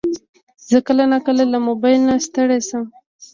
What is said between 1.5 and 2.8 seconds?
له موبایل نه ستړی